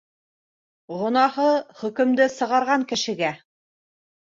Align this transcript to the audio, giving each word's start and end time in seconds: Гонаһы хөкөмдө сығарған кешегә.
Гонаһы 1.01 1.45
хөкөмдө 1.83 2.29
сығарған 2.39 2.89
кешегә. 2.95 3.33